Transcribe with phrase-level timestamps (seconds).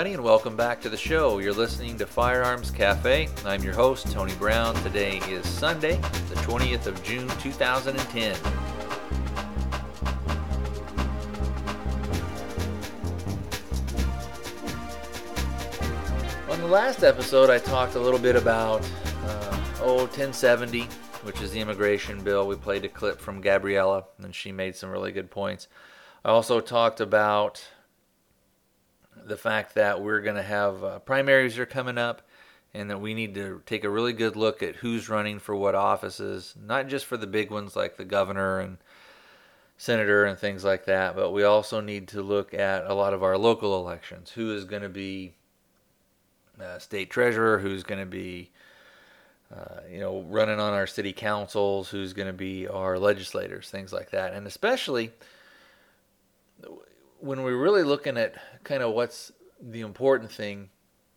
[0.00, 1.40] Everybody, and welcome back to the show.
[1.40, 3.28] You're listening to Firearms Cafe.
[3.44, 4.74] I'm your host, Tony Brown.
[4.76, 8.34] Today is Sunday, the 20th of June, 2010.
[16.50, 18.80] On the last episode, I talked a little bit about
[19.26, 20.84] uh, oh 1070,
[21.24, 22.46] which is the immigration bill.
[22.46, 25.68] We played a clip from Gabriella, and she made some really good points.
[26.24, 27.62] I also talked about
[29.30, 32.20] the fact that we're going to have uh, primaries are coming up
[32.74, 35.76] and that we need to take a really good look at who's running for what
[35.76, 38.78] offices, not just for the big ones like the governor and
[39.78, 43.22] senator and things like that, but we also need to look at a lot of
[43.22, 44.30] our local elections.
[44.32, 45.32] Who is going to be
[46.60, 47.60] uh, state treasurer?
[47.60, 48.50] Who's going to be
[49.54, 53.92] uh, you know, running on our city councils, who's going to be our legislators, things
[53.92, 54.32] like that.
[54.32, 55.12] And especially
[57.20, 60.70] when we're really looking at kind of what's the important thing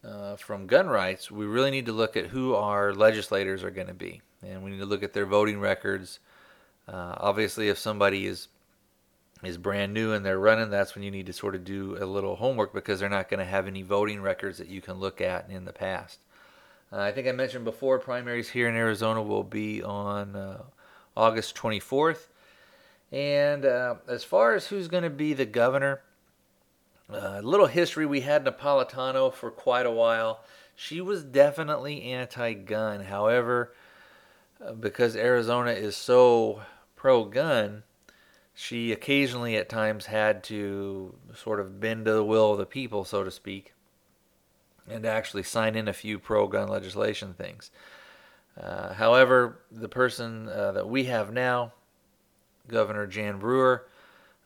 [0.04, 3.88] uh, from gun rights, we really need to look at who our legislators are going
[3.88, 6.20] to be, and we need to look at their voting records.
[6.88, 8.50] Uh, obviously, if somebody is
[9.44, 12.06] is brand new and they're running, that's when you need to sort of do a
[12.06, 15.20] little homework because they're not going to have any voting records that you can look
[15.20, 16.20] at in the past.
[16.92, 20.62] Uh, I think I mentioned before, primaries here in Arizona will be on uh,
[21.18, 22.28] August 24th.
[23.14, 26.02] And uh, as far as who's going to be the governor,
[27.10, 30.44] a uh, little history we had Napolitano for quite a while.
[30.76, 33.02] She was definitely anti gun.
[33.02, 33.72] However,
[34.66, 36.64] uh, because Arizona is so
[36.96, 37.84] pro gun,
[38.56, 43.04] she occasionally at times had to sort of bend to the will of the people,
[43.04, 43.74] so to speak,
[44.90, 47.70] and actually sign in a few pro gun legislation things.
[48.60, 51.74] Uh, however, the person uh, that we have now,
[52.68, 53.86] Governor Jan Brewer.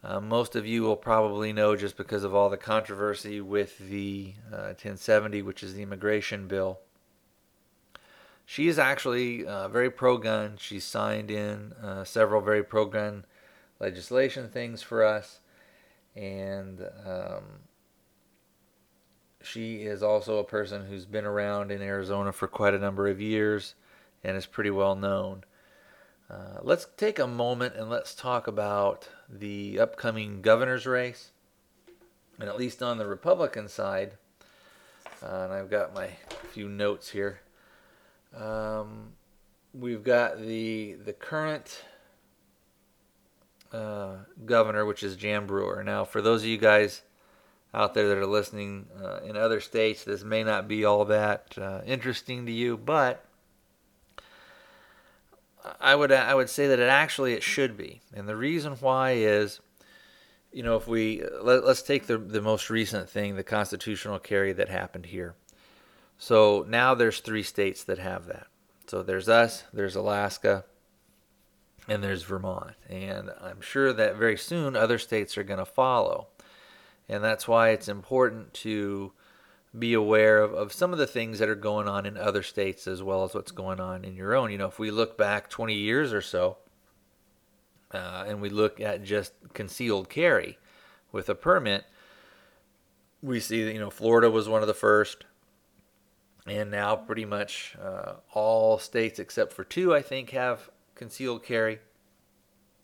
[0.03, 4.33] Uh, most of you will probably know just because of all the controversy with the
[4.51, 6.79] uh, 1070, which is the immigration bill.
[8.45, 10.55] She is actually uh, very pro gun.
[10.57, 13.25] She signed in uh, several very pro gun
[13.79, 15.41] legislation things for us.
[16.15, 17.43] And um,
[19.43, 23.21] she is also a person who's been around in Arizona for quite a number of
[23.21, 23.75] years
[24.23, 25.43] and is pretty well known.
[26.29, 31.31] Uh, let's take a moment and let's talk about the upcoming governor's race.
[32.39, 34.13] And at least on the Republican side,
[35.23, 36.09] uh, and I've got my
[36.51, 37.39] few notes here.
[38.35, 39.13] Um,
[39.73, 41.83] we've got the the current
[43.71, 45.83] uh, governor, which is Jan Brewer.
[45.83, 47.01] Now, for those of you guys
[47.73, 51.57] out there that are listening uh, in other states, this may not be all that
[51.57, 53.23] uh, interesting to you, but
[55.79, 59.11] I would I would say that it actually it should be, and the reason why
[59.11, 59.59] is,
[60.51, 64.53] you know, if we let, us take the the most recent thing, the constitutional carry
[64.53, 65.35] that happened here.
[66.17, 68.47] So now there's three states that have that.
[68.87, 70.65] So there's us, there's Alaska,
[71.87, 76.27] and there's Vermont, and I'm sure that very soon other states are going to follow,
[77.07, 79.11] and that's why it's important to
[79.77, 82.87] be aware of, of some of the things that are going on in other states
[82.87, 84.51] as well as what's going on in your own.
[84.51, 86.57] You know, if we look back 20 years or so
[87.91, 90.57] uh, and we look at just concealed carry
[91.11, 91.85] with a permit,
[93.21, 95.25] we see that, you know, Florida was one of the first.
[96.45, 101.79] And now pretty much uh, all states except for two, I think, have concealed carry.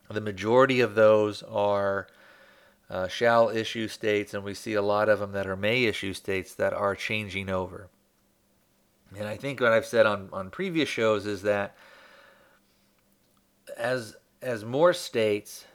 [0.10, 2.08] The majority of those are
[2.94, 6.14] uh, shall issue states, and we see a lot of them that are may issue
[6.14, 7.90] states that are changing over.
[9.18, 11.76] And I think what I've said on, on previous shows is that
[13.76, 15.66] as as more states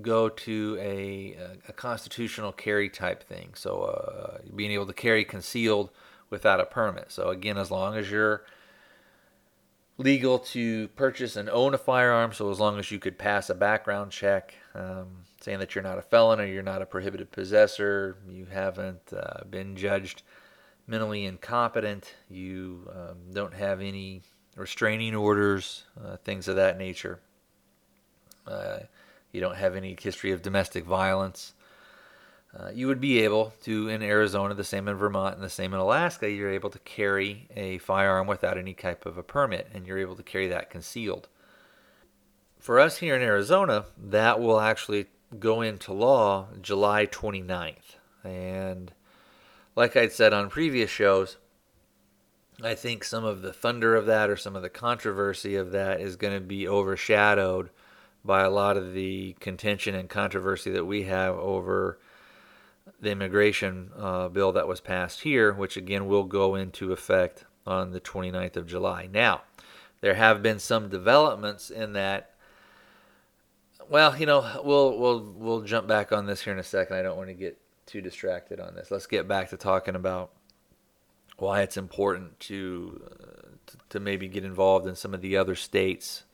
[0.00, 1.36] go to a,
[1.68, 5.90] a, constitutional carry type thing, so uh, being able to carry concealed
[6.30, 7.12] without a permit.
[7.12, 8.44] So again, as long as you're
[9.96, 13.54] legal to purchase and own a firearm, so as long as you could pass a
[13.54, 15.06] background check, um,
[15.40, 19.44] saying that you're not a felon or you're not a prohibited possessor, you haven't uh,
[19.48, 20.22] been judged
[20.86, 24.22] mentally incompetent, you um, don't have any
[24.56, 27.20] restraining orders, uh, things of that nature.
[28.46, 28.80] Uh,
[29.32, 31.53] you don't have any history of domestic violence.
[32.56, 35.74] Uh, you would be able to, in Arizona, the same in Vermont, and the same
[35.74, 39.86] in Alaska, you're able to carry a firearm without any type of a permit, and
[39.86, 41.28] you're able to carry that concealed.
[42.60, 45.06] For us here in Arizona, that will actually
[45.38, 47.96] go into law July 29th.
[48.22, 48.92] And
[49.74, 51.38] like I'd said on previous shows,
[52.62, 56.00] I think some of the thunder of that or some of the controversy of that
[56.00, 57.70] is going to be overshadowed
[58.24, 61.98] by a lot of the contention and controversy that we have over
[63.00, 67.92] the immigration uh, bill that was passed here, which again will go into effect on
[67.92, 69.08] the 29th of July.
[69.10, 69.42] Now,
[70.00, 72.30] there have been some developments in that.
[73.88, 76.96] Well, you know, we'll we'll we'll jump back on this here in a second.
[76.96, 78.90] I don't want to get too distracted on this.
[78.90, 80.30] Let's get back to talking about
[81.36, 85.54] why it's important to uh, to, to, maybe get involved in some of the other
[85.54, 86.24] states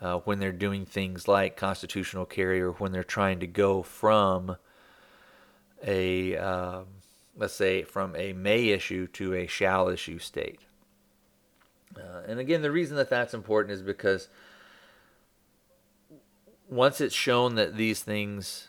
[0.00, 4.56] uh, when they're doing things like constitutional carry or when they're trying to go from
[5.84, 6.86] a um,
[7.36, 10.60] let's say from a may issue to a shall issue state.
[11.96, 14.28] Uh, and again, the reason that that's important is because
[16.68, 18.68] once it's shown that these things,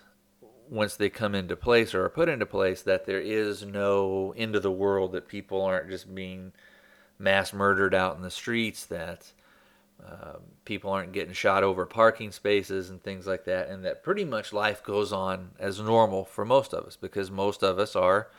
[0.69, 4.55] once they come into place or are put into place, that there is no end
[4.55, 6.51] of the world, that people aren't just being
[7.19, 9.31] mass murdered out in the streets, that
[10.05, 14.25] uh, people aren't getting shot over parking spaces and things like that, and that pretty
[14.25, 18.29] much life goes on as normal for most of us because most of us are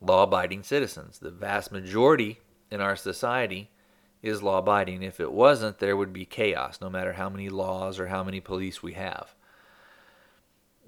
[0.00, 1.18] law abiding citizens.
[1.18, 2.40] The vast majority
[2.70, 3.70] in our society
[4.22, 5.02] is law abiding.
[5.02, 8.40] If it wasn't, there would be chaos, no matter how many laws or how many
[8.40, 9.34] police we have.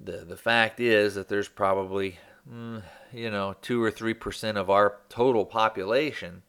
[0.02, 2.18] The, the fact is that there's probably,
[2.50, 2.82] mm,
[3.12, 6.42] you know, 2 or 3% of our total population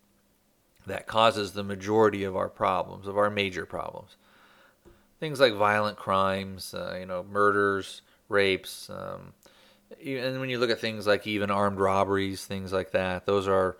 [0.88, 4.16] that causes the majority of our problems, of our major problems.
[5.19, 9.33] Things like violent crimes, uh, you know, murders, rapes, um,
[10.04, 13.78] and when you look at things like even armed robberies, things like that, those are,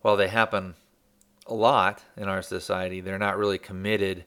[0.00, 0.74] while they happen
[1.46, 4.24] a lot in our society, they're not really committed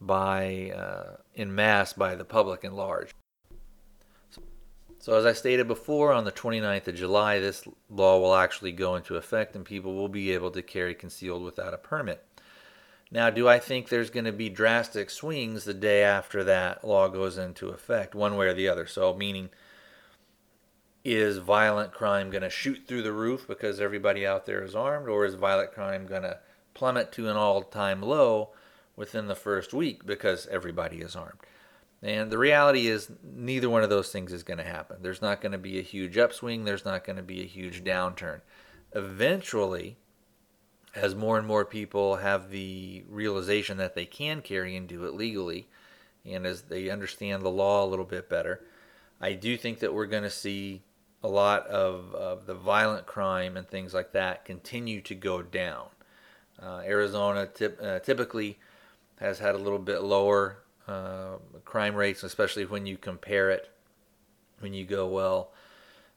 [0.00, 3.10] by uh, in mass by the public in large.
[5.00, 8.96] So, as I stated before, on the 29th of July, this law will actually go
[8.96, 12.22] into effect and people will be able to carry concealed without a permit.
[13.10, 17.08] Now, do I think there's going to be drastic swings the day after that law
[17.08, 18.86] goes into effect, one way or the other?
[18.86, 19.48] So, meaning,
[21.02, 25.08] is violent crime going to shoot through the roof because everybody out there is armed,
[25.08, 26.40] or is violent crime going to
[26.74, 28.50] plummet to an all time low
[28.96, 31.40] within the first week because everybody is armed?
[32.02, 34.98] And the reality is, neither one of those things is going to happen.
[35.02, 37.84] There's not going to be a huge upswing, there's not going to be a huge
[37.84, 38.40] downturn.
[38.92, 39.96] Eventually,
[40.94, 45.14] as more and more people have the realization that they can carry and do it
[45.14, 45.68] legally,
[46.24, 48.64] and as they understand the law a little bit better,
[49.20, 50.82] I do think that we're going to see
[51.22, 55.88] a lot of, of the violent crime and things like that continue to go down.
[56.60, 58.58] Uh, Arizona tip, uh, typically
[59.18, 63.70] has had a little bit lower uh, crime rates, especially when you compare it,
[64.60, 65.52] when you go, well,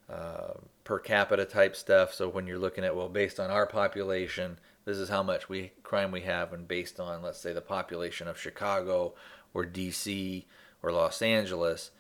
[0.10, 2.14] uh, per capita type stuff.
[2.14, 5.72] So when you're looking at, well, based on our population, this is how much we
[5.84, 9.14] crime we have, and based on, let's say, the population of Chicago
[9.54, 10.46] or D.C.
[10.82, 11.92] or Los Angeles,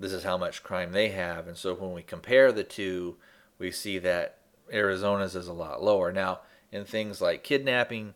[0.00, 1.46] this is how much crime they have.
[1.46, 3.16] And so when we compare the two,
[3.58, 4.38] we see that
[4.72, 6.12] Arizona's is a lot lower.
[6.12, 6.40] Now,
[6.72, 8.14] in things like kidnapping,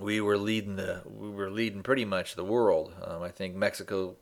[0.00, 2.92] we were leading the we were leading pretty much the world.
[3.04, 4.16] Um, I think Mexico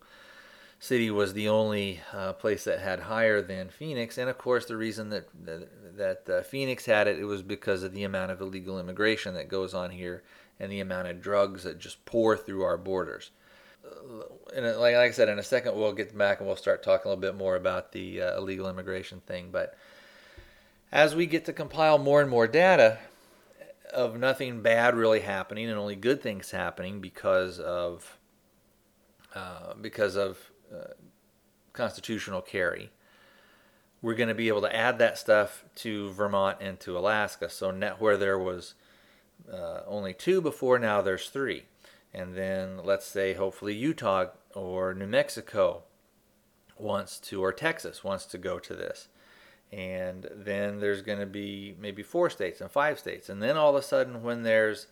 [0.79, 4.77] City was the only uh, place that had higher than Phoenix, and of course the
[4.77, 8.41] reason that that, that uh, Phoenix had it it was because of the amount of
[8.41, 10.23] illegal immigration that goes on here
[10.59, 13.31] and the amount of drugs that just pour through our borders.
[14.55, 17.07] And like, like I said, in a second we'll get back and we'll start talking
[17.07, 19.51] a little bit more about the uh, illegal immigration thing.
[19.53, 19.77] But
[20.93, 22.99] as we get to compile more and more data,
[23.93, 28.19] of nothing bad really happening and only good things happening because of
[29.35, 30.95] uh, because of uh,
[31.73, 32.91] constitutional carry.
[34.03, 37.51] We're going to be able to add that stuff to Vermont and to Alaska.
[37.51, 38.75] So net where there was
[39.53, 41.65] uh, only two before, now there's three.
[42.15, 45.83] And then let's say hopefully Utah or New Mexico
[46.79, 49.09] wants to, or Texas wants to go to this
[49.73, 53.29] and then there's going to be maybe four states and five states.
[53.29, 54.87] And then all of a sudden when there's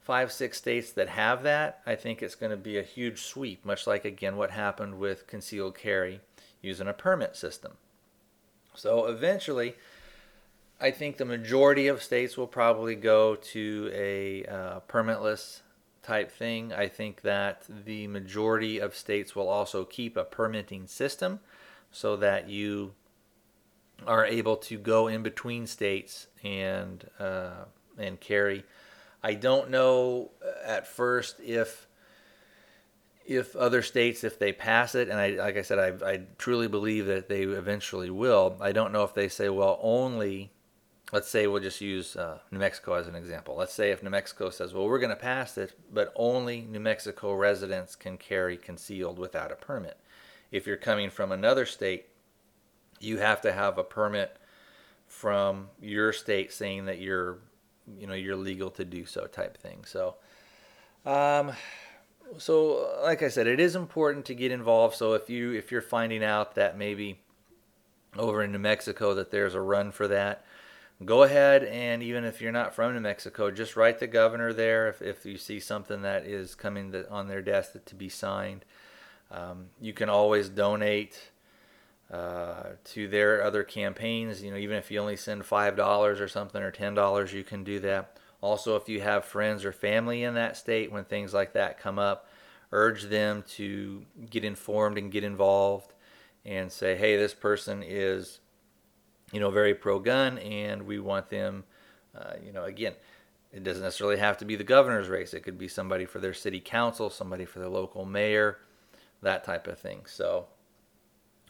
[0.00, 3.64] five six states that have that i think it's going to be a huge sweep
[3.64, 6.20] much like again what happened with concealed carry
[6.62, 7.72] using a permit system.
[8.74, 9.74] So eventually
[10.80, 15.60] i think the majority of states will probably go to a uh, permitless
[16.02, 16.72] type thing.
[16.72, 21.40] I think that the majority of states will also keep a permitting system
[21.92, 22.94] so that you
[24.06, 27.64] are able to go in between states and uh,
[27.98, 28.64] and carry.
[29.22, 30.30] I don't know
[30.64, 31.86] at first if
[33.26, 36.68] if other states if they pass it, and I like I said, I, I truly
[36.68, 38.56] believe that they eventually will.
[38.60, 40.52] I don't know if they say, well, only.
[41.12, 43.56] Let's say we'll just use uh, New Mexico as an example.
[43.56, 46.78] Let's say if New Mexico says, well, we're going to pass it, but only New
[46.78, 49.98] Mexico residents can carry concealed without a permit.
[50.52, 52.09] If you're coming from another state
[53.00, 54.36] you have to have a permit
[55.06, 57.38] from your state saying that you're,
[57.98, 59.84] you know, you're legal to do so type thing.
[59.84, 60.16] So,
[61.04, 61.52] um,
[62.38, 64.94] so like I said, it is important to get involved.
[64.96, 67.20] So if you if you're finding out that maybe
[68.16, 70.44] over in New Mexico that there's a run for that,
[71.04, 74.88] go ahead and even if you're not from New Mexico, just write the governor there
[74.88, 78.64] if, if you see something that is coming on their desk to be signed.
[79.30, 81.29] Um, you can always donate
[82.12, 84.42] uh, to their other campaigns.
[84.42, 87.44] You know, even if you only send five dollars or something or ten dollars, you
[87.44, 88.18] can do that.
[88.40, 91.98] Also, if you have friends or family in that state, when things like that come
[91.98, 92.28] up,
[92.72, 95.92] urge them to get informed and get involved,
[96.44, 98.40] and say, "Hey, this person is,
[99.32, 101.64] you know, very pro-gun, and we want them."
[102.16, 102.94] Uh, you know, again,
[103.52, 105.34] it doesn't necessarily have to be the governor's race.
[105.34, 108.58] It could be somebody for their city council, somebody for their local mayor,
[109.22, 110.02] that type of thing.
[110.06, 110.46] So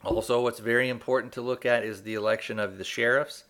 [0.04, 3.44] also, what's very important to look at is the election of the sheriffs.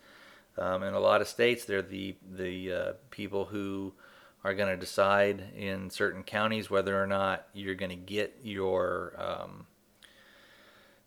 [0.57, 3.93] Um, in a lot of states, they're the the uh, people who
[4.43, 9.13] are going to decide in certain counties whether or not you're going to get your
[9.17, 9.65] um,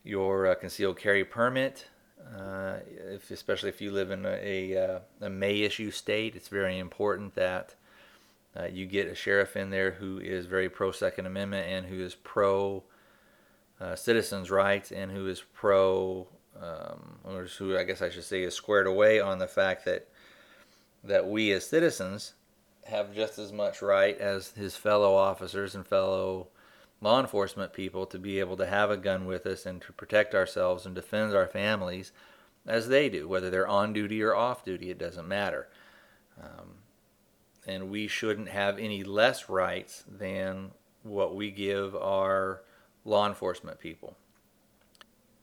[0.03, 1.87] your uh, concealed carry permit.
[2.39, 2.77] Uh,
[3.13, 6.79] if, especially if you live in a, a, uh, a, May issue state, it's very
[6.79, 7.75] important that
[8.59, 12.03] uh, you get a sheriff in there who is very pro Second Amendment and who
[12.03, 12.83] is pro
[13.81, 16.26] uh, citizens' rights and who is pro,
[16.61, 20.09] um, or who I guess I should say is squared away on the fact that
[21.02, 22.35] that we as citizens
[22.87, 26.49] have just as much right as his fellow officers and fellow
[27.00, 30.35] law enforcement people to be able to have a gun with us and to protect
[30.35, 32.12] ourselves and defend our families
[32.66, 35.69] as they do, whether they're on duty or off duty, it doesn't matter.
[36.43, 36.76] Um,
[37.66, 40.71] and we shouldn't have any less rights than
[41.02, 42.62] what we give our
[43.04, 44.16] law enforcement people.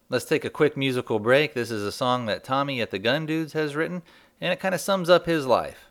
[0.09, 1.53] Let's take a quick musical break.
[1.53, 4.01] This is a song that Tommy at the Gun Dudes has written,
[4.41, 5.85] and it kind of sums up his life.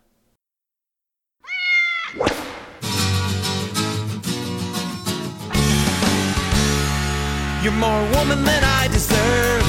[7.63, 9.65] You're more woman than I deserve.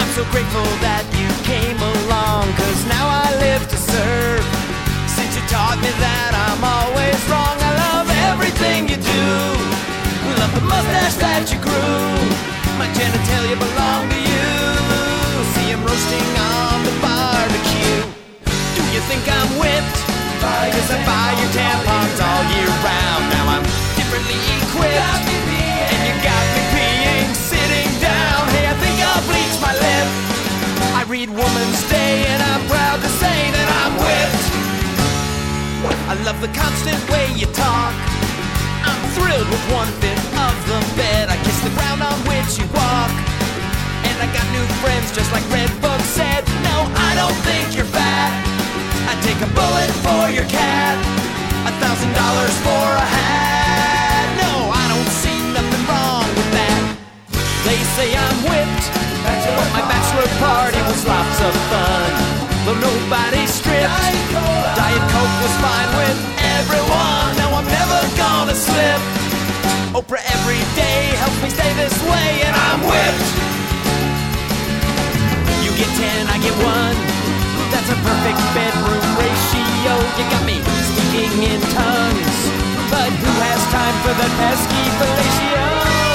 [0.00, 4.44] I'm so grateful that you came along, cause now I live to serve.
[5.08, 9.69] Since you taught me that I'm always wrong, I love everything you do
[10.54, 12.14] the mustache that you grew.
[12.78, 14.48] My genitalia belong to you.
[15.54, 18.02] See him roasting on the barbecue.
[18.76, 19.98] Do you think I'm whipped?
[20.40, 23.22] Cause I buy your tampons all year round.
[23.30, 23.66] Now I'm
[23.98, 25.28] differently equipped.
[25.92, 28.40] And you got me peeing, sitting down.
[28.56, 30.06] Hey, I think I'll bleach my lip.
[30.96, 34.46] I read Woman's Day and I'm proud to say that I'm whipped.
[36.10, 37.94] I love the constant way you talk.
[38.88, 40.29] I'm thrilled with one fifth
[40.70, 41.26] the bed.
[41.26, 43.10] I kiss the ground on which you walk.
[44.06, 46.46] And I got new friends just like Red Redbook said.
[46.62, 48.30] No, I don't think you're fat.
[49.10, 50.94] I'd take a bullet for your cat.
[51.66, 54.26] A thousand dollars for a hat.
[54.38, 56.82] No, I don't see nothing wrong with that.
[57.66, 58.86] They say I'm whipped.
[59.26, 62.10] But my bachelor party was lots of fun.
[62.62, 64.06] Though nobody stripped.
[64.78, 66.18] Diet Coke was fine with
[66.62, 67.34] everyone.
[67.42, 69.29] Now I'm never gonna slip.
[69.90, 73.30] Oprah every day helps me stay this way, and I'm whipped.
[75.66, 76.94] You get ten, I get one.
[77.74, 79.92] That's a perfect bedroom ratio.
[80.14, 80.62] You got me
[80.94, 82.38] speaking in tongues,
[82.86, 86.09] but who has time for the pesky fellatio?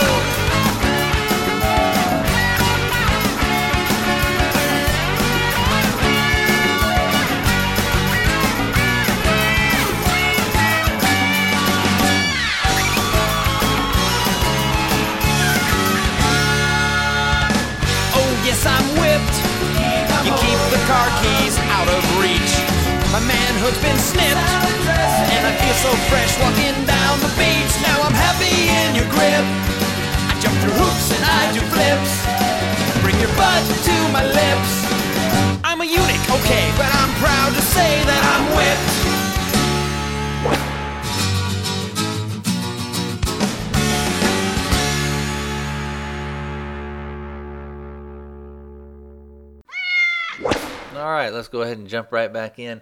[51.25, 52.81] Right, let's go ahead and jump right back in.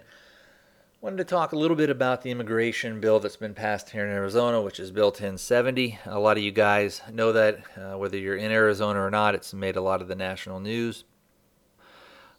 [1.00, 4.12] Wanted to talk a little bit about the immigration bill that's been passed here in
[4.12, 5.98] Arizona, which is Bill 1070.
[6.04, 9.54] A lot of you guys know that, uh, whether you're in Arizona or not, it's
[9.54, 11.04] made a lot of the national news.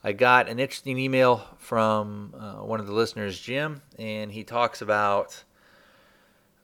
[0.03, 4.83] I got an interesting email from uh, one of the listeners, Jim, and he talks
[4.83, 5.43] about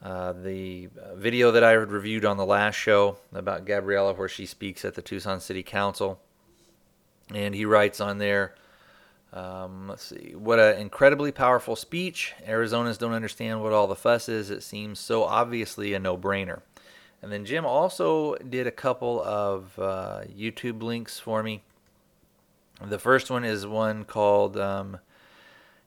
[0.03, 4.45] uh, the video that I had reviewed on the last show about Gabriela, where she
[4.45, 6.19] speaks at the Tucson City Council
[7.33, 8.53] And he writes on there,
[9.33, 12.33] um, let's see, what an incredibly powerful speech.
[12.45, 14.49] Arizonans don't understand what all the fuss is.
[14.49, 16.61] It seems so obviously a no brainer.
[17.21, 21.61] And then Jim also did a couple of uh, YouTube links for me.
[22.83, 24.97] The first one is one called um,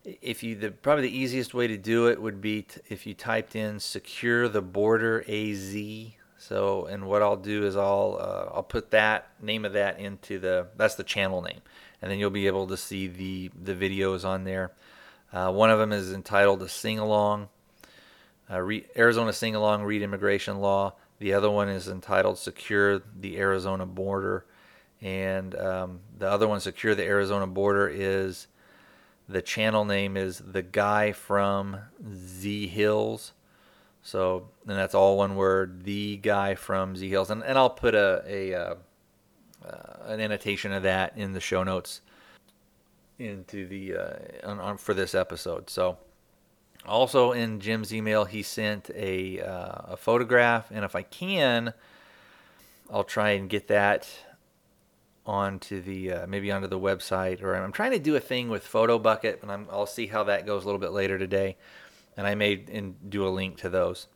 [0.05, 3.15] if you the probably the easiest way to do it would be t- if you
[3.15, 5.77] typed in secure the border AZ.
[6.39, 10.39] So and what I'll do is I'll uh, I'll put that name of that into
[10.39, 11.61] the that's the channel name,
[12.05, 14.73] and then you'll be able to see the the videos on there.
[15.33, 17.49] Uh, one of them is entitled "A Sing Along,"
[18.51, 18.63] uh,
[18.95, 20.93] Arizona Sing Along Read Immigration Law.
[21.19, 24.45] The other one is entitled "Secure the Arizona Border."
[25.01, 28.47] and um, the other one, Secure the Arizona Border, is
[29.29, 31.79] the channel name is the guy from
[32.15, 33.33] Z Hills.
[34.03, 37.95] So, and that's all one word, the guy from Z Hills, and and I'll put
[37.95, 38.75] a a uh,
[39.67, 42.01] uh, an annotation of that in the show notes
[43.19, 45.71] into the uh, on, on, for this episode.
[45.71, 45.99] So,
[46.87, 51.73] also in Jim's email, he sent a uh, a photograph, and if I can,
[52.91, 54.09] I'll try and get that
[55.27, 58.71] onto the uh, maybe onto the website or I'm trying to do a thing with
[58.71, 61.57] Photobucket and i will see how that goes a little bit later today
[62.17, 64.07] and I may in, do a link to those.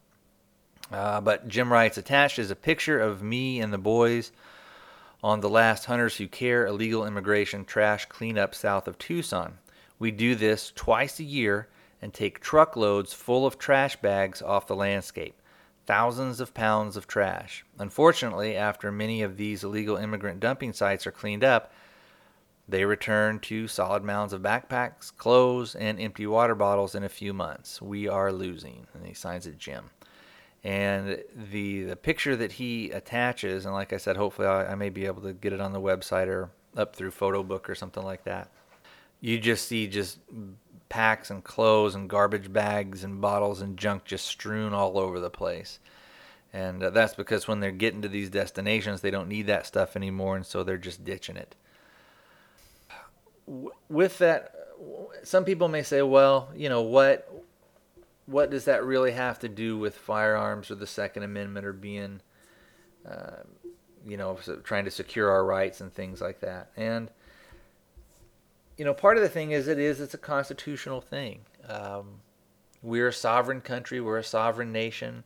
[0.92, 4.32] Uh, but Jim writes attached is a picture of me and the boys
[5.22, 9.58] on the last Hunters Who Care illegal immigration trash cleanup south of Tucson.
[9.98, 11.68] We do this twice a year
[12.00, 15.34] and take truckloads full of trash bags off the landscape
[15.88, 17.64] thousands of pounds of trash.
[17.78, 21.72] Unfortunately, after many of these illegal immigrant dumping sites are cleaned up,
[22.68, 27.32] they return to solid mounds of backpacks, clothes, and empty water bottles in a few
[27.32, 27.80] months.
[27.80, 28.86] We are losing.
[28.92, 29.84] And he signs it Jim.
[30.64, 34.90] And the the picture that he attaches, and like I said, hopefully I, I may
[34.90, 38.24] be able to get it on the website or up through Photobucket or something like
[38.24, 38.50] that.
[39.20, 40.18] You just see just
[40.88, 45.30] packs and clothes and garbage bags and bottles and junk just strewn all over the
[45.30, 45.78] place.
[46.52, 49.96] And uh, that's because when they're getting to these destinations, they don't need that stuff
[49.96, 51.54] anymore, and so they're just ditching it.
[53.88, 54.54] With that,
[55.22, 57.28] some people may say, well, you know, what
[58.28, 62.20] what does that really have to do with firearms or the Second Amendment or being,
[63.08, 63.42] uh,
[64.06, 66.70] you know, trying to secure our rights and things like that?
[66.76, 67.10] And
[68.76, 71.40] you know, part of the thing is it is it's a constitutional thing.
[71.68, 72.20] Um,
[72.82, 74.00] we're a sovereign country.
[74.00, 75.24] We're a sovereign nation.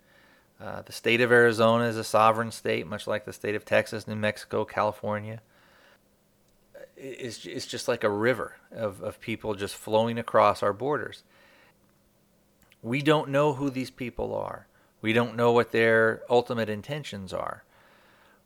[0.61, 4.07] Uh, the state of Arizona is a sovereign state, much like the state of Texas,
[4.07, 5.43] New Mexico, California.
[6.97, 11.25] It's, it's just like a river of, of people just flowing across our borders.
[12.83, 14.67] We don't know who these people are.
[15.01, 17.65] We don't know what their ultimate intentions are.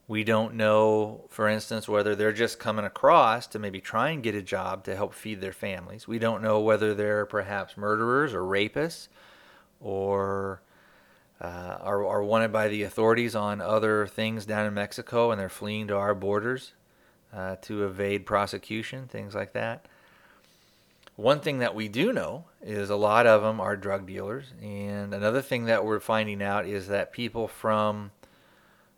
[0.09, 4.37] We don't know, for instance, whether they're just coming across to maybe try and get
[4.37, 6.07] a job to help feed their families.
[6.07, 9.09] We don't know whether they're perhaps murderers or rapists
[9.81, 10.63] or
[11.41, 15.49] uh, are, are wanted by the authorities on other things down in Mexico and they're
[15.49, 16.73] fleeing to our borders
[17.35, 19.87] uh, to evade prosecution, things like that.
[21.17, 24.53] One thing that we do know is a lot of them are drug dealers.
[24.63, 28.13] And another thing that we're finding out is that people from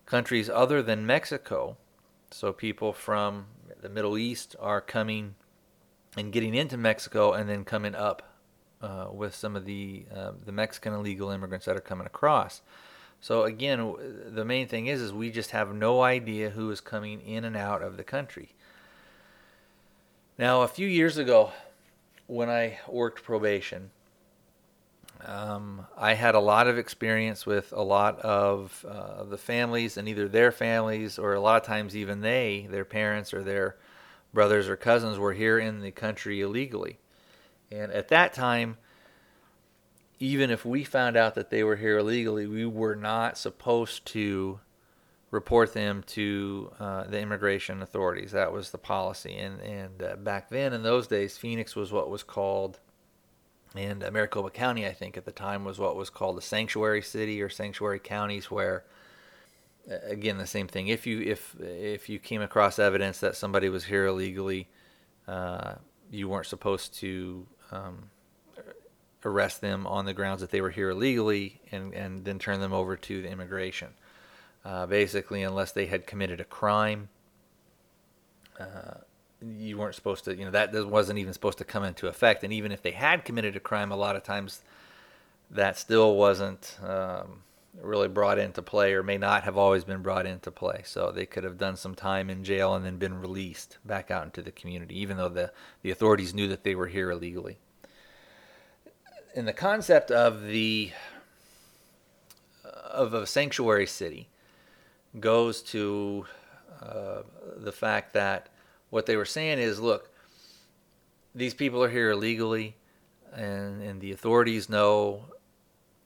[0.05, 1.77] countries other than Mexico.
[2.33, 3.47] So people from
[3.81, 5.37] the Middle East are coming
[6.17, 8.35] and getting into Mexico and then coming up
[8.83, 12.63] uh, with some of the uh, the Mexican illegal immigrants that are coming across.
[13.21, 13.95] So again,
[14.27, 17.57] the main thing is is we just have no idea who is coming in and
[17.57, 18.55] out of the country.
[20.37, 21.53] Now, a few years ago,
[22.29, 23.91] when I worked probation,
[25.25, 30.09] um, I had a lot of experience with a lot of uh, the families and
[30.09, 33.77] either their families or a lot of times even they, their parents or their
[34.33, 36.99] brothers or cousins were here in the country illegally.
[37.73, 38.77] And at that time,
[40.21, 44.61] even if we found out that they were here illegally, we were not supposed to
[45.31, 48.33] report them to uh, the immigration authorities.
[48.33, 49.37] That was the policy.
[49.37, 52.81] And, and uh, back then, in those days, Phoenix was what was called
[53.75, 57.03] and uh, Maricopa County, I think at the time was what was called a sanctuary
[57.03, 58.85] city or sanctuary counties, where
[60.07, 60.89] again the same thing.
[60.89, 64.69] If you if if you came across evidence that somebody was here illegally,
[65.27, 65.75] uh,
[66.11, 68.11] you weren't supposed to um,
[69.25, 72.73] arrest them on the grounds that they were here illegally and and then turn them
[72.73, 73.89] over to the immigration.
[74.69, 77.09] Uh, basically, unless they had committed a crime.
[78.61, 78.99] Uh,
[79.41, 82.45] you weren't supposed to, you know, that wasn't even supposed to come into effect.
[82.45, 84.61] And even if they had committed a crime, a lot of times
[85.51, 87.45] that still wasn't um,
[87.81, 90.83] really brought into play or may not have always been brought into play.
[90.85, 94.25] So they could have done some time in jail and then been released back out
[94.25, 95.51] into the community, even though the,
[95.81, 97.57] the authorities knew that they were here illegally.
[99.35, 100.91] In the concept of the
[102.65, 104.29] of a sanctuary city
[105.19, 106.27] goes to
[106.83, 107.23] uh,
[107.57, 108.49] the fact that
[108.91, 110.11] what they were saying is, look,
[111.35, 112.77] these people are here illegally,
[113.33, 115.25] and and the authorities know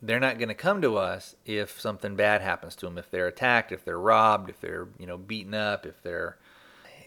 [0.00, 3.28] they're not going to come to us if something bad happens to them if they're
[3.28, 6.36] attacked if they're robbed if they're you know beaten up if they're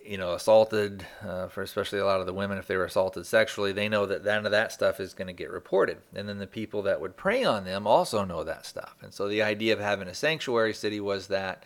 [0.05, 3.25] you know assaulted uh, for especially a lot of the women if they were assaulted
[3.25, 5.97] sexually they know that none of that stuff is going to get reported.
[6.13, 8.95] And then the people that would prey on them also know that stuff.
[9.01, 11.63] And so the idea of having a sanctuary city was that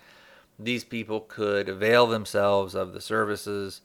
[0.59, 3.81] these people could avail themselves of the services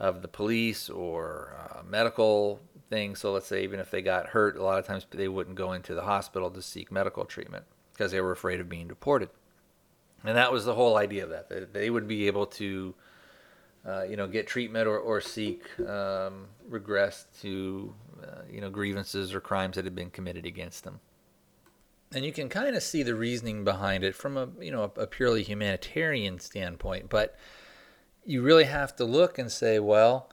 [0.00, 3.20] of the police or uh, medical things.
[3.20, 5.72] So let's say even if they got hurt, a lot of times they wouldn't go
[5.72, 9.30] into the hospital to seek medical treatment because they were afraid of being deported.
[10.24, 11.48] And that was the whole idea of that.
[11.48, 12.94] That they would be able to,
[13.86, 19.34] uh, you know, get treatment or, or seek um, regress to, uh, you know, grievances
[19.34, 20.98] or crimes that had been committed against them.
[22.14, 25.02] And you can kind of see the reasoning behind it from a, you know, a,
[25.02, 27.10] a purely humanitarian standpoint.
[27.10, 27.36] But
[28.24, 30.30] you really have to look and say, well,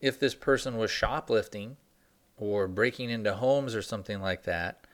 [0.00, 1.76] if this person was shoplifting
[2.36, 4.86] or breaking into homes or something like that,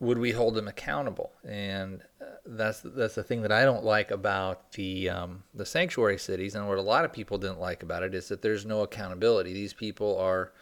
[0.00, 1.32] would we hold them accountable?
[1.44, 6.18] And uh, that's that's the thing that I don't like about the um, the sanctuary
[6.18, 8.82] cities, and what a lot of people didn't like about it is that there's no
[8.82, 9.52] accountability.
[9.52, 10.52] These people are,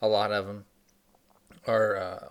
[0.00, 0.64] a lot of them,
[1.66, 2.28] are uh,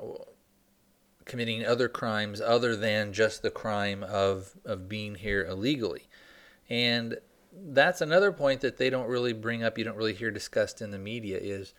[1.29, 6.09] committing other crimes other than just the crime of of being here illegally,
[6.69, 7.17] and
[7.51, 9.77] that's another point that they don't really bring up.
[9.77, 11.73] You don't really hear discussed in the media is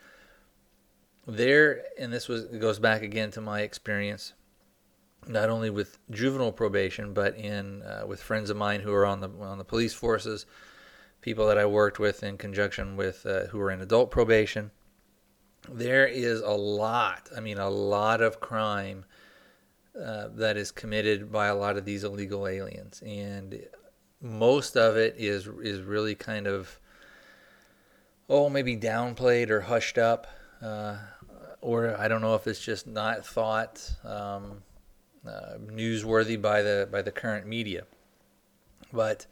[1.27, 4.33] there, and this was goes back again to my experience,
[5.27, 9.21] not only with juvenile probation, but in uh, with friends of mine who are on
[9.21, 10.47] the on the police forces,
[11.21, 14.71] people that I worked with in conjunction with uh, who are in adult probation.
[15.69, 17.29] There is a lot.
[17.37, 19.05] I mean, a lot of crime
[20.03, 23.61] uh, that is committed by a lot of these illegal aliens, and
[24.21, 26.79] most of it is is really kind of
[28.29, 30.27] oh maybe downplayed or hushed up
[30.63, 30.97] uh,
[31.61, 34.63] or I don't know if it's just not thought um,
[35.27, 37.85] uh, newsworthy by the by the current media.
[38.93, 39.27] But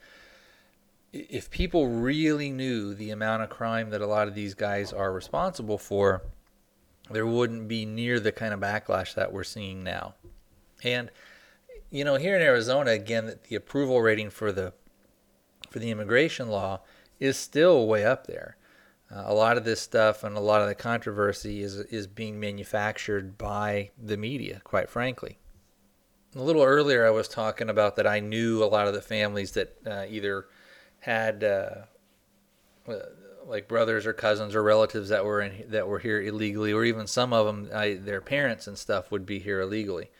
[1.12, 5.12] if people really knew the amount of crime that a lot of these guys are
[5.12, 6.22] responsible for
[7.11, 10.14] there wouldn't be near the kind of backlash that we're seeing now
[10.82, 11.10] and
[11.90, 14.72] you know, here in Arizona, again, the approval rating for the
[15.70, 16.80] for the immigration law
[17.20, 18.56] is still way up there.
[19.14, 22.38] Uh, a lot of this stuff and a lot of the controversy is is being
[22.38, 25.38] manufactured by the media, quite frankly.
[26.36, 29.52] A little earlier, I was talking about that I knew a lot of the families
[29.52, 30.46] that uh, either
[31.00, 31.70] had uh,
[33.46, 37.06] like brothers or cousins or relatives that were in that were here illegally, or even
[37.06, 40.10] some of them, I, their parents and stuff would be here illegally.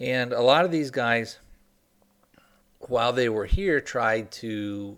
[0.00, 1.38] And a lot of these guys,
[2.80, 4.96] while they were here, tried to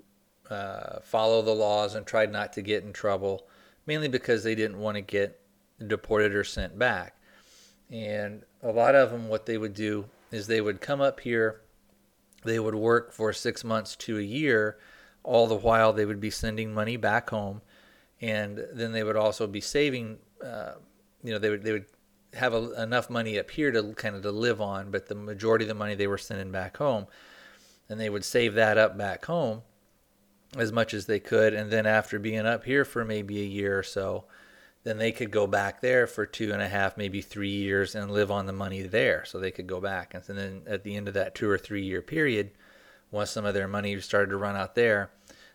[0.48, 3.48] uh, follow the laws and tried not to get in trouble,
[3.84, 5.40] mainly because they didn't want to get
[5.84, 7.16] deported or sent back.
[7.90, 11.60] And a lot of them, what they would do is they would come up here,
[12.44, 14.78] they would work for six months to a year,
[15.24, 17.60] all the while they would be sending money back home,
[18.20, 20.18] and then they would also be saving.
[20.44, 20.72] Uh,
[21.22, 21.86] you know, they would they would
[22.34, 25.64] have a, enough money up here to kind of to live on, but the majority
[25.64, 27.06] of the money they were sending back home,
[27.88, 29.62] and they would save that up back home
[30.56, 33.78] as much as they could, and then after being up here for maybe a year
[33.78, 34.24] or so,
[34.84, 38.10] then they could go back there for two and a half, maybe three years, and
[38.10, 39.24] live on the money there.
[39.24, 41.84] So they could go back, and then at the end of that two or three
[41.84, 42.50] year period,
[43.10, 45.10] once some of their money started to run out there,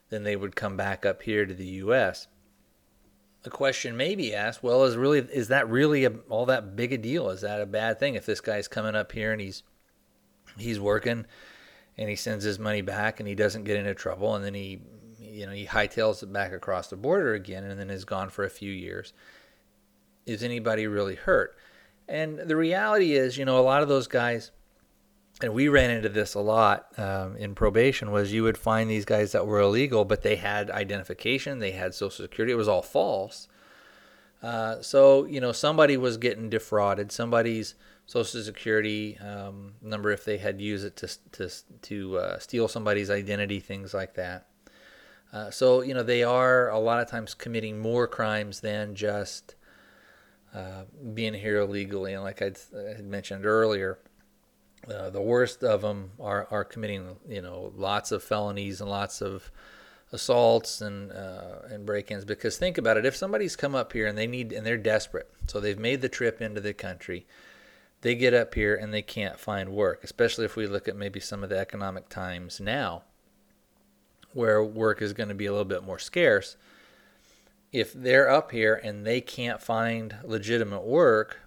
[0.10, 2.28] then they would come back up here to the U.S
[3.43, 6.93] the question may be asked, well, is really is that really a, all that big
[6.93, 7.30] a deal?
[7.30, 9.63] Is that a bad thing if this guy's coming up here and he's
[10.58, 11.26] he's working
[11.97, 14.82] and he sends his money back and he doesn't get into trouble and then he
[15.19, 18.43] you know he hightails it back across the border again and then is gone for
[18.43, 19.13] a few years?
[20.26, 21.58] Is anybody really hurt?
[22.10, 24.52] And the reality is, you know, a lot of those guys
[25.41, 29.06] and we ran into this a lot um, in probation was you would find these
[29.06, 32.82] guys that were illegal but they had identification they had social security it was all
[32.82, 33.47] false.
[34.41, 40.38] Uh, so you know somebody was getting defrauded somebody's social security um, number if they
[40.38, 41.50] had used it to, to,
[41.82, 44.47] to uh, steal somebody's identity things like that.
[45.34, 49.56] Uh, so you know they are a lot of times committing more crimes than just
[50.56, 54.00] uh, being here illegally and like i had mentioned earlier
[54.92, 59.22] uh, the worst of them are, are committing, you know, lots of felonies and lots
[59.22, 59.52] of
[60.13, 62.24] assaults and uh, and break-ins.
[62.24, 65.30] Because think about it: if somebody's come up here and they need and they're desperate,
[65.48, 67.26] so they've made the trip into the country,
[68.02, 70.04] they get up here and they can't find work.
[70.04, 73.04] Especially if we look at maybe some of the economic times now,
[74.32, 76.56] where work is going to be a little bit more scarce.
[77.74, 81.42] If they're up here and they can't find legitimate work,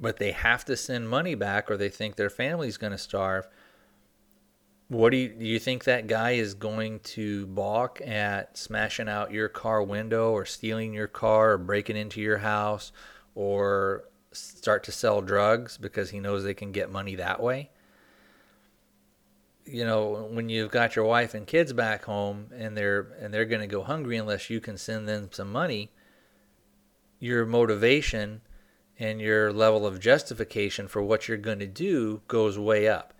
[0.00, 3.48] but they have to send money back or they think their family's going to starve,
[4.88, 9.32] what do you, do you think that guy is going to balk at smashing out
[9.32, 12.90] your car window or stealing your car or breaking into your house
[13.34, 17.70] or start to sell drugs because he knows they can get money that way?
[19.66, 23.44] You know, when you've got your wife and kids back home and they're and they're
[23.44, 25.92] going to go hungry unless you can send them some money,
[27.20, 28.40] your motivation
[28.98, 33.14] and your level of justification for what you're going to do goes way up.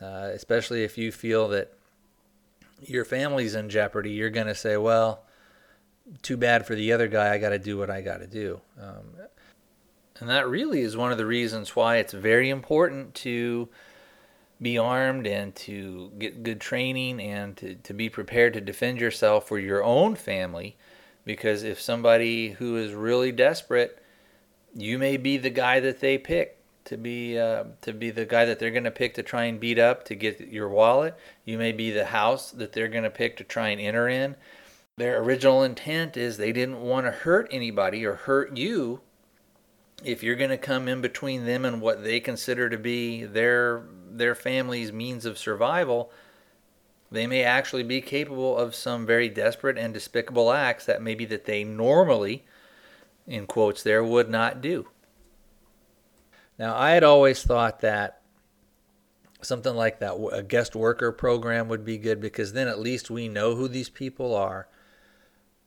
[0.00, 1.72] Uh, especially if you feel that
[2.80, 5.24] your family's in jeopardy, you're going to say, well,
[6.22, 7.32] too bad for the other guy.
[7.32, 8.60] I got to do what I got to do.
[8.80, 9.16] Um,
[10.20, 13.68] and that really is one of the reasons why it's very important to
[14.60, 19.46] be armed and to get good training and to, to be prepared to defend yourself
[19.46, 20.76] for your own family.
[21.24, 24.02] Because if somebody who is really desperate
[24.78, 28.44] you may be the guy that they pick to be uh, to be the guy
[28.44, 31.16] that they're going to pick to try and beat up to get your wallet.
[31.44, 34.36] You may be the house that they're going to pick to try and enter in.
[34.96, 39.00] Their original intent is they didn't want to hurt anybody or hurt you.
[40.04, 43.82] If you're going to come in between them and what they consider to be their
[44.10, 46.12] their family's means of survival,
[47.10, 51.46] they may actually be capable of some very desperate and despicable acts that maybe that
[51.46, 52.44] they normally
[53.28, 54.88] in quotes there, would not do.
[56.58, 58.22] Now, I had always thought that
[59.42, 63.28] something like that, a guest worker program would be good because then at least we
[63.28, 64.66] know who these people are.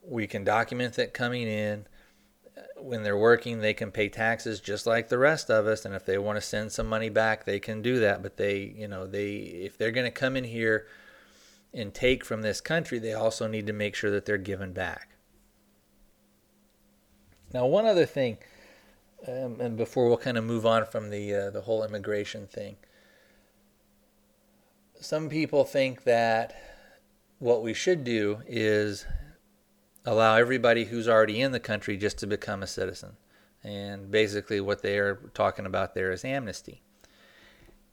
[0.03, 1.85] We can document that coming in.
[2.75, 5.85] When they're working, they can pay taxes just like the rest of us.
[5.85, 8.21] And if they want to send some money back, they can do that.
[8.21, 10.87] But they, you know, they, if they're going to come in here
[11.73, 15.11] and take from this country, they also need to make sure that they're given back.
[17.53, 18.37] Now, one other thing,
[19.27, 22.77] um, and before we'll kind of move on from the uh, the whole immigration thing,
[24.99, 26.55] some people think that
[27.39, 29.05] what we should do is
[30.05, 33.17] allow everybody who's already in the country just to become a citizen.
[33.63, 36.81] And basically, what they are talking about there is amnesty.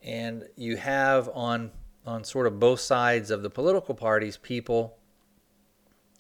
[0.03, 1.73] And you have on
[2.07, 4.97] on sort of both sides of the political parties people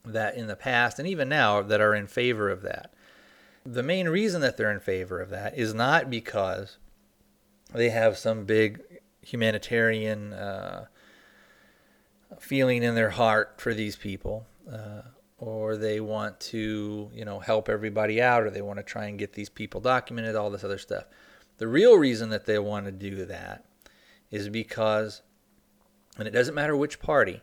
[0.05, 2.92] that in the past and even now that are in favor of that
[3.73, 6.79] the main reason that they're in favor of that is not because
[7.75, 8.83] they have some big
[9.21, 10.87] humanitarian uh,
[12.39, 15.03] feeling in their heart for these people, uh,
[15.37, 19.19] or they want to, you know, help everybody out, or they want to try and
[19.19, 21.05] get these people documented, all this other stuff.
[21.59, 23.65] The real reason that they want to do that
[24.31, 25.23] is because,
[26.17, 27.43] and it doesn't matter which party,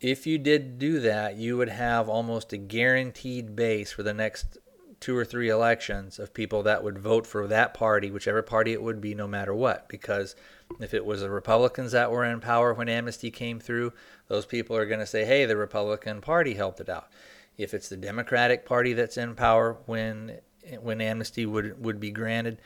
[0.00, 4.58] if you did do that, you would have almost a guaranteed base for the next
[4.98, 8.82] two or three elections of people that would vote for that party, whichever party it
[8.82, 9.88] would be, no matter what.
[9.88, 10.36] Because
[10.78, 13.92] if it was the Republicans that were in power when amnesty came through,
[14.28, 17.08] those people are going to say, hey, the Republican Party helped it out.
[17.56, 20.38] If it's the Democratic Party that's in power when
[20.82, 22.58] when amnesty would, would be granted,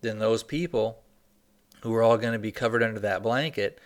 [0.00, 1.02] then those people
[1.82, 3.78] who are all going to be covered under that blanket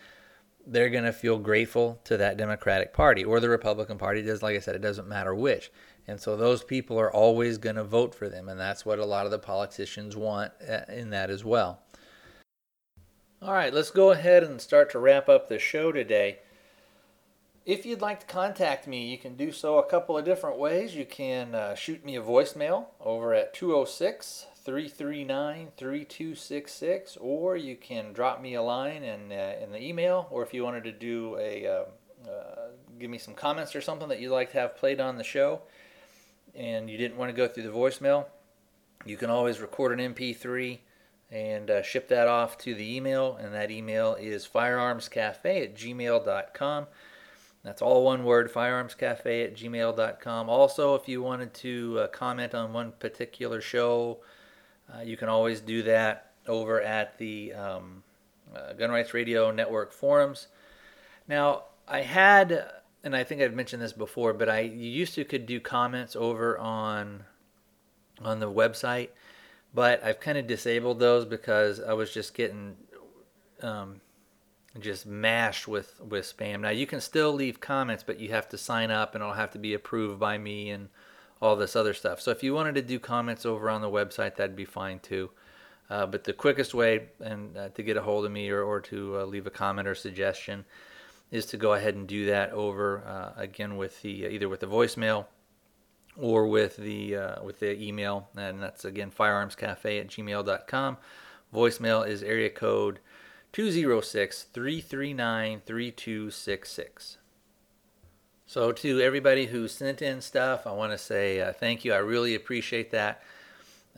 [0.70, 4.22] they're going to feel grateful to that Democratic Party or the Republican Party.
[4.22, 5.70] Does, like I said, it doesn't matter which.
[6.06, 9.04] And so those people are always going to vote for them, and that's what a
[9.04, 11.82] lot of the politicians want uh, in that as well.
[13.42, 16.38] All right, let's go ahead and start to wrap up the show today.
[17.66, 20.94] If you'd like to contact me, you can do so a couple of different ways.
[20.94, 28.12] You can uh, shoot me a voicemail over at 206 339 3266, or you can
[28.12, 31.38] drop me a line in, uh, in the email, or if you wanted to do
[31.38, 31.84] a uh,
[32.30, 32.68] uh,
[33.00, 35.62] give me some comments or something that you'd like to have played on the show,
[36.54, 38.26] and you didn't want to go through the voicemail,
[39.06, 40.80] you can always record an MP3
[41.30, 46.86] and uh, ship that off to the email, and that email is firearmscafe at gmail.com.
[47.64, 50.50] That's all one word, firearmscafe at gmail.com.
[50.50, 54.18] Also, if you wanted to uh, comment on one particular show,
[54.94, 58.02] uh, you can always do that over at the um,
[58.54, 60.48] uh, Gun Rights Radio Network forums.
[61.28, 62.70] Now, I had,
[63.04, 66.58] and I think I've mentioned this before, but I used to could do comments over
[66.58, 67.24] on
[68.20, 69.10] on the website,
[69.72, 72.76] but I've kind of disabled those because I was just getting
[73.62, 74.00] um,
[74.80, 76.60] just mashed with with spam.
[76.60, 79.52] Now you can still leave comments, but you have to sign up and it'll have
[79.52, 80.88] to be approved by me and
[81.40, 82.20] all this other stuff.
[82.20, 85.30] So if you wanted to do comments over on the website, that'd be fine too.
[85.90, 88.80] Uh, but the quickest way and uh, to get a hold of me or, or
[88.80, 90.64] to uh, leave a comment or suggestion
[91.30, 94.60] is to go ahead and do that over uh, again with the uh, either with
[94.60, 95.26] the voicemail
[96.16, 100.96] or with the uh, with the email, and that's again firearmscafe at gmail.com.
[101.54, 102.98] Voicemail is area code
[103.52, 107.17] 206 339 3266.
[108.48, 111.92] So, to everybody who sent in stuff, I want to say uh, thank you.
[111.92, 113.22] I really appreciate that.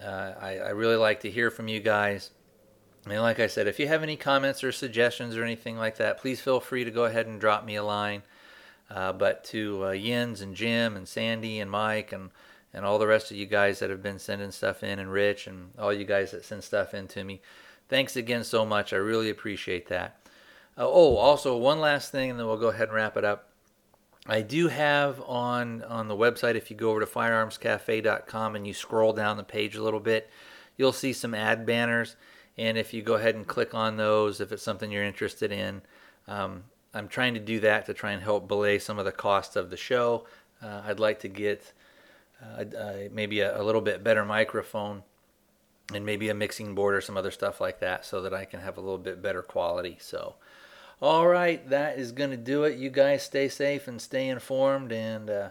[0.02, 2.32] Uh, I, I, really like to hear from you guys.
[3.06, 6.18] And like I said, if you have any comments or suggestions or anything like that,
[6.18, 8.24] please feel free to go ahead and drop me a line.
[8.90, 12.30] Uh, but to uh, Jens and Jim and Sandy and Mike and,
[12.74, 15.46] and all the rest of you guys that have been sending stuff in, and Rich
[15.46, 17.40] and all you guys that send stuff in to me,
[17.88, 18.92] thanks again so much.
[18.92, 20.16] I really appreciate that.
[20.76, 23.49] Uh, oh, also, one last thing, and then we'll go ahead and wrap it up.
[24.30, 26.54] I do have on on the website.
[26.54, 30.30] If you go over to firearmscafe.com and you scroll down the page a little bit,
[30.76, 32.14] you'll see some ad banners.
[32.56, 35.82] And if you go ahead and click on those, if it's something you're interested in,
[36.28, 36.62] um,
[36.94, 39.68] I'm trying to do that to try and help belay some of the costs of
[39.68, 40.26] the show.
[40.62, 41.72] Uh, I'd like to get
[42.40, 45.02] uh, uh, maybe a, a, little bit better microphone
[45.92, 48.60] and maybe a mixing board or some other stuff like that so that I can
[48.60, 49.96] have a little bit better quality.
[50.00, 50.36] So.
[51.02, 52.76] All right, that is going to do it.
[52.76, 54.92] You guys stay safe and stay informed.
[54.92, 55.48] And uh,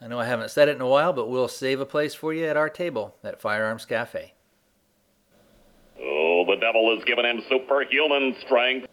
[0.00, 2.34] I know I haven't said it in a while, but we'll save a place for
[2.34, 4.32] you at our table at Firearms Cafe.
[6.00, 8.88] Oh, the devil is given him superhuman strength.